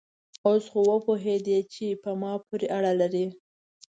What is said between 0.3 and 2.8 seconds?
اوس خو وپوهېدې چې په ما پورې